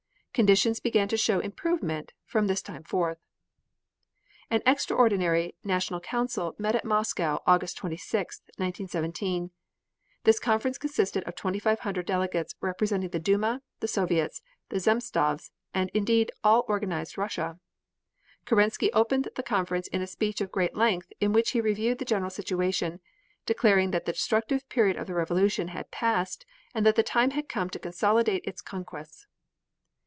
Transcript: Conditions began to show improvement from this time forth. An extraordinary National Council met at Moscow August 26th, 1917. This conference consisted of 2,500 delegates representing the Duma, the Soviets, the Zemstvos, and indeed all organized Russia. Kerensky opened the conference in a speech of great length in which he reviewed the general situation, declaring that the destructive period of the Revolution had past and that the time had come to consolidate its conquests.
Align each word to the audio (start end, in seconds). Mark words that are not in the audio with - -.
Conditions 0.33 0.79
began 0.79 1.09
to 1.09 1.17
show 1.17 1.41
improvement 1.41 2.13
from 2.23 2.47
this 2.47 2.61
time 2.61 2.83
forth. 2.83 3.17
An 4.49 4.61
extraordinary 4.65 5.55
National 5.61 5.99
Council 5.99 6.55
met 6.57 6.73
at 6.73 6.85
Moscow 6.85 7.39
August 7.45 7.77
26th, 7.79 8.39
1917. 8.55 9.51
This 10.23 10.39
conference 10.39 10.77
consisted 10.77 11.25
of 11.25 11.35
2,500 11.35 12.05
delegates 12.05 12.55
representing 12.61 13.09
the 13.09 13.19
Duma, 13.19 13.61
the 13.81 13.89
Soviets, 13.89 14.41
the 14.69 14.77
Zemstvos, 14.79 15.51
and 15.73 15.91
indeed 15.93 16.31
all 16.45 16.63
organized 16.69 17.17
Russia. 17.17 17.59
Kerensky 18.45 18.89
opened 18.93 19.27
the 19.35 19.43
conference 19.43 19.89
in 19.89 20.01
a 20.01 20.07
speech 20.07 20.39
of 20.39 20.49
great 20.49 20.77
length 20.77 21.11
in 21.19 21.33
which 21.33 21.51
he 21.51 21.59
reviewed 21.59 21.97
the 21.97 22.05
general 22.05 22.29
situation, 22.31 23.01
declaring 23.45 23.91
that 23.91 24.05
the 24.05 24.13
destructive 24.13 24.67
period 24.69 24.95
of 24.95 25.07
the 25.07 25.13
Revolution 25.13 25.67
had 25.67 25.91
past 25.91 26.45
and 26.73 26.85
that 26.85 26.95
the 26.95 27.03
time 27.03 27.31
had 27.31 27.49
come 27.49 27.69
to 27.69 27.77
consolidate 27.79 28.45
its 28.45 28.61
conquests. 28.61 29.27